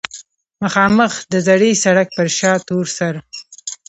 [0.63, 3.15] مخامخ د زړې سړک پۀ شا تورسر